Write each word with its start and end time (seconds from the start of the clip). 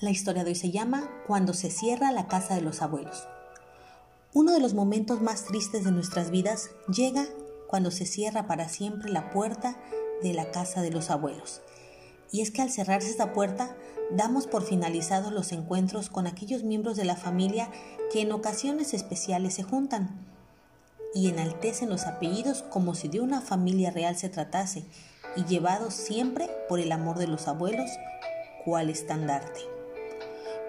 La 0.00 0.10
historia 0.10 0.42
de 0.42 0.50
hoy 0.50 0.56
se 0.56 0.72
llama 0.72 1.08
Cuando 1.28 1.54
se 1.54 1.70
cierra 1.70 2.10
la 2.10 2.26
casa 2.26 2.56
de 2.56 2.60
los 2.60 2.82
abuelos. 2.82 3.28
Uno 4.32 4.52
de 4.52 4.58
los 4.58 4.74
momentos 4.74 5.22
más 5.22 5.44
tristes 5.44 5.84
de 5.84 5.92
nuestras 5.92 6.30
vidas 6.30 6.70
llega 6.92 7.26
cuando 7.68 7.92
se 7.92 8.04
cierra 8.04 8.48
para 8.48 8.68
siempre 8.68 9.12
la 9.12 9.30
puerta 9.30 9.78
de 10.24 10.34
la 10.34 10.50
casa 10.50 10.82
de 10.82 10.90
los 10.90 11.08
abuelos. 11.08 11.62
Y 12.32 12.40
es 12.40 12.50
que 12.50 12.62
al 12.62 12.70
cerrarse 12.70 13.08
esta 13.08 13.32
puerta, 13.32 13.76
damos 14.10 14.48
por 14.48 14.64
finalizados 14.64 15.32
los 15.32 15.52
encuentros 15.52 16.10
con 16.10 16.26
aquellos 16.26 16.64
miembros 16.64 16.96
de 16.96 17.04
la 17.04 17.16
familia 17.16 17.70
que 18.12 18.22
en 18.22 18.32
ocasiones 18.32 18.92
especiales 18.92 19.54
se 19.54 19.62
juntan 19.62 20.18
y 21.14 21.28
enaltecen 21.28 21.90
los 21.90 22.06
apellidos 22.06 22.64
como 22.64 22.96
si 22.96 23.06
de 23.06 23.20
una 23.20 23.40
familia 23.40 23.92
real 23.92 24.16
se 24.16 24.28
tratase 24.28 24.84
y 25.36 25.44
llevados 25.44 25.94
siempre 25.94 26.50
por 26.68 26.80
el 26.80 26.90
amor 26.90 27.18
de 27.18 27.28
los 27.28 27.46
abuelos 27.46 27.88
cual 28.64 28.90
estandarte. 28.90 29.74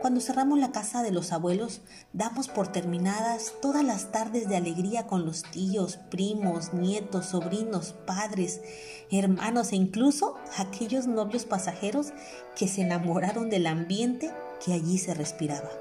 Cuando 0.01 0.21
cerramos 0.21 0.59
la 0.59 0.71
casa 0.71 1.01
de 1.01 1.11
los 1.11 1.31
abuelos, 1.31 1.81
damos 2.13 2.47
por 2.47 2.67
terminadas 2.67 3.53
todas 3.59 3.83
las 3.83 4.11
tardes 4.11 4.47
de 4.47 4.55
alegría 4.55 5.07
con 5.07 5.25
los 5.25 5.41
tíos, 5.41 5.97
primos, 6.11 6.73
nietos, 6.73 7.25
sobrinos, 7.27 7.95
padres, 8.05 8.61
hermanos 9.09 9.71
e 9.71 9.77
incluso 9.77 10.35
aquellos 10.57 11.07
novios 11.07 11.45
pasajeros 11.45 12.13
que 12.55 12.67
se 12.67 12.81
enamoraron 12.81 13.49
del 13.49 13.65
ambiente 13.65 14.31
que 14.63 14.73
allí 14.73 14.99
se 14.99 15.15
respiraba. 15.15 15.71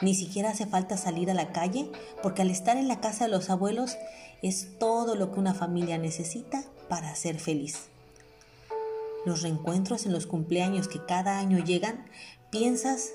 Ni 0.00 0.14
siquiera 0.14 0.50
hace 0.50 0.66
falta 0.66 0.96
salir 0.96 1.28
a 1.28 1.34
la 1.34 1.52
calle 1.52 1.90
porque 2.22 2.42
al 2.42 2.50
estar 2.50 2.76
en 2.76 2.86
la 2.86 3.00
casa 3.00 3.24
de 3.24 3.30
los 3.32 3.50
abuelos 3.50 3.96
es 4.42 4.78
todo 4.78 5.16
lo 5.16 5.32
que 5.32 5.40
una 5.40 5.54
familia 5.54 5.98
necesita 5.98 6.62
para 6.88 7.16
ser 7.16 7.40
feliz 7.40 7.88
los 9.26 9.42
reencuentros 9.42 10.06
en 10.06 10.12
los 10.12 10.26
cumpleaños 10.26 10.86
que 10.86 11.04
cada 11.04 11.38
año 11.38 11.58
llegan, 11.58 12.06
piensas 12.50 13.10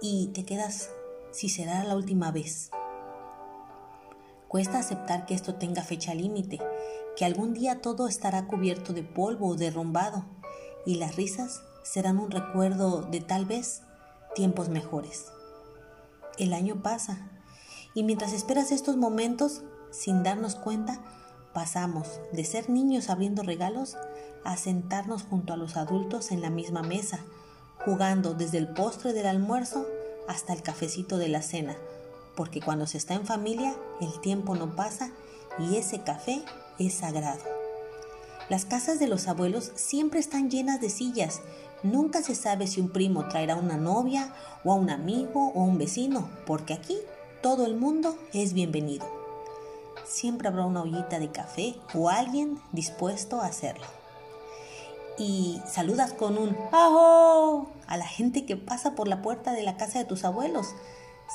y 0.00 0.28
te 0.28 0.44
quedas 0.44 0.90
si 1.32 1.48
será 1.48 1.82
la 1.82 1.96
última 1.96 2.30
vez. 2.30 2.70
Cuesta 4.46 4.78
aceptar 4.78 5.26
que 5.26 5.34
esto 5.34 5.56
tenga 5.56 5.82
fecha 5.82 6.14
límite, 6.14 6.60
que 7.16 7.24
algún 7.24 7.54
día 7.54 7.82
todo 7.82 8.06
estará 8.06 8.46
cubierto 8.46 8.92
de 8.92 9.02
polvo 9.02 9.48
o 9.48 9.56
derrumbado 9.56 10.24
y 10.86 10.94
las 10.94 11.16
risas 11.16 11.60
serán 11.82 12.18
un 12.18 12.30
recuerdo 12.30 13.02
de 13.02 13.20
tal 13.20 13.44
vez 13.44 13.82
tiempos 14.36 14.68
mejores. 14.68 15.26
El 16.38 16.52
año 16.52 16.84
pasa 16.84 17.32
y 17.94 18.04
mientras 18.04 18.32
esperas 18.32 18.70
estos 18.70 18.96
momentos, 18.96 19.64
sin 19.90 20.22
darnos 20.22 20.54
cuenta, 20.54 21.00
pasamos 21.52 22.20
de 22.32 22.44
ser 22.44 22.70
niños 22.70 23.10
abriendo 23.10 23.42
regalos 23.42 23.96
a 24.44 24.56
sentarnos 24.56 25.22
junto 25.22 25.52
a 25.52 25.56
los 25.56 25.76
adultos 25.76 26.30
en 26.30 26.40
la 26.40 26.50
misma 26.50 26.82
mesa, 26.82 27.20
jugando 27.84 28.34
desde 28.34 28.58
el 28.58 28.68
postre 28.68 29.12
del 29.12 29.26
almuerzo 29.26 29.86
hasta 30.26 30.52
el 30.52 30.62
cafecito 30.62 31.18
de 31.18 31.28
la 31.28 31.42
cena, 31.42 31.76
porque 32.36 32.60
cuando 32.60 32.86
se 32.86 32.98
está 32.98 33.14
en 33.14 33.26
familia 33.26 33.74
el 34.00 34.20
tiempo 34.20 34.54
no 34.54 34.76
pasa 34.76 35.10
y 35.58 35.76
ese 35.76 36.02
café 36.02 36.42
es 36.78 36.94
sagrado. 36.94 37.42
Las 38.48 38.64
casas 38.64 38.98
de 38.98 39.08
los 39.08 39.28
abuelos 39.28 39.72
siempre 39.74 40.20
están 40.20 40.50
llenas 40.50 40.80
de 40.80 40.88
sillas. 40.88 41.42
Nunca 41.82 42.22
se 42.22 42.34
sabe 42.34 42.66
si 42.66 42.80
un 42.80 42.88
primo 42.88 43.28
traerá 43.28 43.56
una 43.56 43.76
novia 43.76 44.32
o 44.64 44.72
a 44.72 44.74
un 44.74 44.88
amigo 44.88 45.52
o 45.54 45.62
un 45.62 45.76
vecino, 45.76 46.30
porque 46.46 46.72
aquí 46.72 46.96
todo 47.42 47.66
el 47.66 47.76
mundo 47.76 48.16
es 48.32 48.54
bienvenido. 48.54 49.06
Siempre 50.06 50.48
habrá 50.48 50.64
una 50.64 50.82
ollita 50.82 51.18
de 51.18 51.30
café 51.30 51.76
o 51.94 52.08
alguien 52.08 52.58
dispuesto 52.72 53.40
a 53.42 53.46
hacerlo 53.46 53.97
y 55.18 55.60
saludas 55.66 56.12
con 56.12 56.38
un 56.38 56.56
¡Ajo! 56.72 57.70
a 57.86 57.96
la 57.96 58.06
gente 58.06 58.46
que 58.46 58.56
pasa 58.56 58.94
por 58.94 59.08
la 59.08 59.22
puerta 59.22 59.52
de 59.52 59.62
la 59.62 59.76
casa 59.76 59.98
de 59.98 60.04
tus 60.04 60.24
abuelos, 60.24 60.74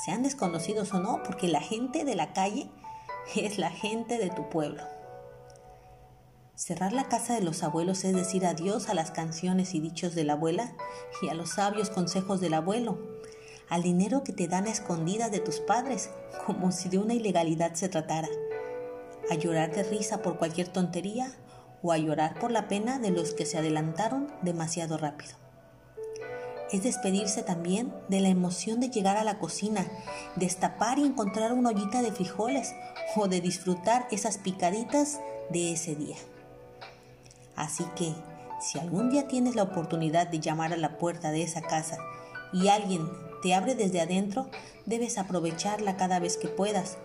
sean 0.04 0.22
desconocidos 0.22 0.92
o 0.94 1.00
no, 1.00 1.22
porque 1.22 1.48
la 1.48 1.60
gente 1.60 2.04
de 2.04 2.14
la 2.14 2.32
calle 2.32 2.70
es 3.36 3.58
la 3.58 3.70
gente 3.70 4.18
de 4.18 4.30
tu 4.30 4.48
pueblo. 4.48 4.82
Cerrar 6.54 6.92
la 6.92 7.08
casa 7.08 7.34
de 7.34 7.40
los 7.40 7.62
abuelos 7.64 8.04
es 8.04 8.14
decir 8.14 8.46
adiós 8.46 8.88
a 8.88 8.94
las 8.94 9.10
canciones 9.10 9.74
y 9.74 9.80
dichos 9.80 10.14
de 10.14 10.24
la 10.24 10.34
abuela 10.34 10.72
y 11.20 11.28
a 11.28 11.34
los 11.34 11.50
sabios 11.50 11.90
consejos 11.90 12.40
del 12.40 12.54
abuelo, 12.54 12.98
al 13.68 13.82
dinero 13.82 14.22
que 14.22 14.32
te 14.32 14.46
dan 14.46 14.66
a 14.66 14.70
escondidas 14.70 15.32
de 15.32 15.40
tus 15.40 15.58
padres, 15.58 16.10
como 16.46 16.70
si 16.70 16.88
de 16.88 16.98
una 16.98 17.14
ilegalidad 17.14 17.74
se 17.74 17.88
tratara, 17.88 18.28
a 19.30 19.34
llorar 19.34 19.74
de 19.74 19.82
risa 19.82 20.22
por 20.22 20.38
cualquier 20.38 20.68
tontería 20.68 21.36
o 21.84 21.92
a 21.92 21.98
llorar 21.98 22.38
por 22.40 22.50
la 22.50 22.66
pena 22.66 22.98
de 22.98 23.10
los 23.10 23.34
que 23.34 23.44
se 23.44 23.58
adelantaron 23.58 24.32
demasiado 24.40 24.96
rápido. 24.96 25.34
Es 26.72 26.82
despedirse 26.82 27.42
también 27.42 27.92
de 28.08 28.20
la 28.20 28.30
emoción 28.30 28.80
de 28.80 28.88
llegar 28.88 29.18
a 29.18 29.22
la 29.22 29.38
cocina, 29.38 29.86
destapar 30.34 30.98
y 30.98 31.04
encontrar 31.04 31.52
una 31.52 31.68
ollita 31.68 32.00
de 32.00 32.10
frijoles 32.10 32.74
o 33.14 33.28
de 33.28 33.42
disfrutar 33.42 34.08
esas 34.10 34.38
picaditas 34.38 35.20
de 35.50 35.72
ese 35.72 35.94
día. 35.94 36.16
Así 37.54 37.84
que, 37.96 38.14
si 38.62 38.78
algún 38.78 39.10
día 39.10 39.28
tienes 39.28 39.54
la 39.54 39.64
oportunidad 39.64 40.26
de 40.26 40.40
llamar 40.40 40.72
a 40.72 40.78
la 40.78 40.96
puerta 40.96 41.32
de 41.32 41.42
esa 41.42 41.60
casa 41.60 41.98
y 42.50 42.68
alguien 42.68 43.10
te 43.42 43.54
abre 43.54 43.74
desde 43.74 44.00
adentro, 44.00 44.48
debes 44.86 45.18
aprovecharla 45.18 45.98
cada 45.98 46.18
vez 46.18 46.38
que 46.38 46.48
puedas, 46.48 46.96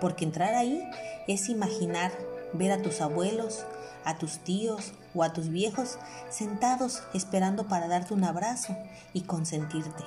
porque 0.00 0.24
entrar 0.24 0.54
ahí 0.54 0.88
es 1.26 1.48
imaginar 1.48 2.12
ver 2.52 2.72
a 2.72 2.82
tus 2.82 3.00
abuelos, 3.00 3.64
a 4.04 4.18
tus 4.18 4.38
tíos 4.38 4.92
o 5.14 5.22
a 5.22 5.32
tus 5.32 5.48
viejos 5.48 5.98
sentados 6.30 7.02
esperando 7.14 7.68
para 7.68 7.88
darte 7.88 8.14
un 8.14 8.24
abrazo 8.24 8.76
y 9.12 9.22
consentirte. 9.22 10.04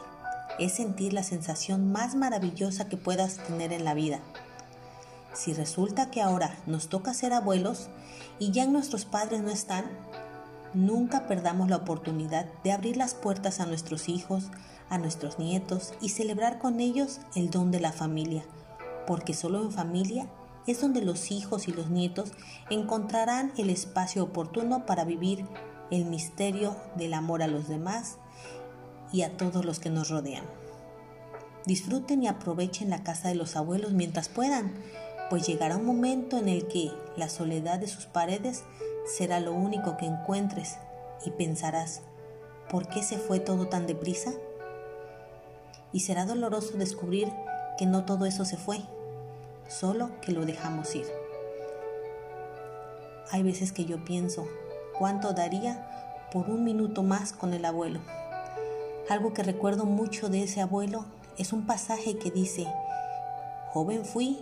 Es 0.60 0.74
sentir 0.74 1.14
la 1.14 1.24
sensación 1.24 1.92
más 1.92 2.16
maravillosa 2.16 2.88
que 2.88 2.98
puedas 2.98 3.38
tener 3.38 3.74
en 3.74 3.86
la 3.86 3.94
vida. 3.94 4.20
Si 5.34 5.54
resulta 5.54 6.12
que 6.12 6.22
ahora 6.22 6.58
nos 6.66 6.90
toca 6.90 7.14
ser 7.14 7.34
abuelos 7.34 7.90
y 8.38 8.52
ya 8.52 8.66
nuestros 8.66 9.06
padres 9.06 9.42
no 9.42 9.50
están, 9.50 9.86
nunca 10.74 11.28
perdamos 11.28 11.70
la 11.70 11.78
oportunidad 11.78 12.48
de 12.64 12.72
abrir 12.72 12.98
las 12.98 13.14
puertas 13.14 13.60
a 13.60 13.66
nuestros 13.66 14.10
hijos, 14.10 14.50
a 14.90 14.98
nuestros 14.98 15.40
nietos 15.40 15.94
y 16.02 16.10
celebrar 16.10 16.60
con 16.60 16.80
ellos 16.80 17.22
el 17.36 17.50
don 17.50 17.72
de 17.72 17.80
la 17.80 17.94
familia, 17.94 18.44
porque 19.08 19.34
solo 19.34 19.62
en 19.62 19.72
familia 19.72 20.28
es 20.72 20.82
donde 20.82 21.02
los 21.02 21.32
hijos 21.32 21.68
y 21.68 21.74
los 21.74 21.90
nietos 21.90 22.32
encontrarán 22.70 23.54
el 23.58 23.70
espacio 23.70 24.24
oportuno 24.24 24.86
para 24.86 25.04
vivir 25.04 25.46
el 25.92 26.06
misterio 26.06 26.76
del 26.96 27.14
amor 27.14 27.44
a 27.44 27.48
los 27.48 27.68
demás 27.68 28.18
y 29.12 29.24
a 29.24 29.36
todos 29.38 29.66
los 29.66 29.80
que 29.80 29.90
nos 29.90 30.10
rodean. 30.10 30.46
Disfruten 31.66 32.24
y 32.24 32.28
aprovechen 32.28 32.90
la 32.90 33.04
casa 33.04 33.28
de 33.28 33.36
los 33.36 33.56
abuelos 33.56 33.92
mientras 33.92 34.30
puedan, 34.30 34.74
pues 35.30 35.46
llegará 35.46 35.78
un 35.78 35.86
momento 35.86 36.38
en 36.38 36.50
el 36.50 36.68
que 36.68 36.92
la 37.18 37.30
soledad 37.30 37.80
de 37.80 37.88
sus 37.88 38.06
paredes 38.06 38.64
será 39.06 39.40
lo 39.40 39.54
único 39.54 39.98
que 39.98 40.06
encuentres 40.06 40.78
y 41.26 41.32
pensarás, 41.32 42.02
¿por 42.70 42.88
qué 42.88 43.04
se 43.04 43.18
fue 43.18 43.40
todo 43.40 43.68
tan 43.68 43.86
deprisa? 43.86 44.32
Y 45.94 46.00
será 46.00 46.26
doloroso 46.26 46.78
descubrir 46.78 47.28
que 47.78 47.86
no 47.86 48.06
todo 48.06 48.26
eso 48.26 48.46
se 48.46 48.58
fue 48.58 48.82
solo 49.72 50.12
que 50.22 50.32
lo 50.32 50.46
dejamos 50.46 50.94
ir. 50.96 51.08
Hay 53.32 53.44
veces 53.44 53.72
que 53.72 53.86
yo 53.86 54.04
pienso, 54.04 54.48
¿cuánto 54.98 55.34
daría 55.34 56.28
por 56.34 56.50
un 56.50 56.64
minuto 56.64 57.04
más 57.04 57.32
con 57.32 57.54
el 57.54 57.64
abuelo? 57.64 58.02
Algo 59.10 59.34
que 59.34 59.44
recuerdo 59.44 59.86
mucho 59.86 60.30
de 60.30 60.44
ese 60.44 60.62
abuelo 60.62 61.06
es 61.38 61.54
un 61.54 61.66
pasaje 61.66 62.18
que 62.18 62.30
dice, 62.30 62.68
joven 63.70 64.04
fui 64.04 64.40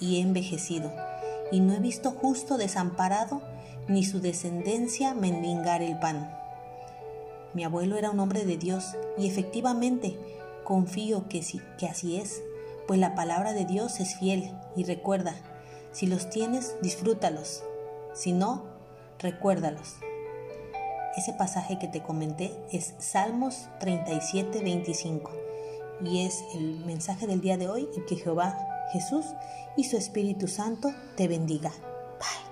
y 0.00 0.16
he 0.16 0.20
envejecido, 0.20 0.92
y 1.52 1.60
no 1.60 1.74
he 1.74 1.78
visto 1.78 2.10
justo 2.10 2.58
desamparado 2.58 3.42
ni 3.86 4.04
su 4.04 4.20
descendencia 4.20 5.14
mendigar 5.14 5.82
el 5.82 5.98
pan. 5.98 6.32
Mi 7.54 7.64
abuelo 7.64 7.96
era 7.96 8.10
un 8.10 8.18
hombre 8.18 8.44
de 8.44 8.56
Dios 8.56 8.96
y 9.16 9.28
efectivamente 9.28 10.18
confío 10.64 11.28
que, 11.28 11.42
sí, 11.42 11.62
que 11.78 11.86
así 11.86 12.16
es 12.16 12.42
pues 12.86 13.00
la 13.00 13.14
palabra 13.14 13.52
de 13.52 13.64
Dios 13.64 14.00
es 14.00 14.16
fiel 14.16 14.52
y 14.76 14.84
recuerda, 14.84 15.34
si 15.92 16.06
los 16.06 16.28
tienes, 16.30 16.76
disfrútalos, 16.82 17.62
si 18.14 18.32
no, 18.32 18.64
recuérdalos. 19.18 19.96
Ese 21.16 21.32
pasaje 21.32 21.78
que 21.78 21.88
te 21.88 22.02
comenté 22.02 22.54
es 22.70 22.94
Salmos 22.98 23.68
37, 23.80 24.60
25 24.60 25.30
y 26.02 26.26
es 26.26 26.44
el 26.54 26.84
mensaje 26.84 27.26
del 27.26 27.40
día 27.40 27.56
de 27.56 27.68
hoy 27.68 27.88
y 27.96 28.00
que 28.02 28.16
Jehová, 28.16 28.58
Jesús 28.92 29.24
y 29.76 29.84
su 29.84 29.96
Espíritu 29.96 30.46
Santo 30.46 30.90
te 31.16 31.28
bendiga. 31.28 31.70
Bye. 32.18 32.45